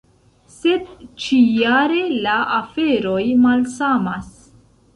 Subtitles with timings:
[0.53, 0.87] Sed
[1.25, 4.35] ĉi-jare la aferoj malsamas.